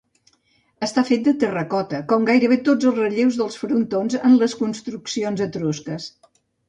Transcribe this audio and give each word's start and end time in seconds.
Està 0.85 1.01
fet 1.09 1.27
de 1.27 1.33
terracota, 1.43 1.99
com 2.13 2.25
gairebé 2.29 2.57
tots 2.69 2.89
els 2.93 2.97
relleus 3.03 3.37
dels 3.43 3.59
frontons 3.65 4.17
en 4.31 4.39
les 4.45 4.57
construccions 4.63 5.45
etrusques. 5.49 6.09